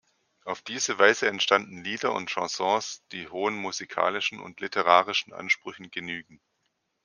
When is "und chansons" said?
2.13-3.03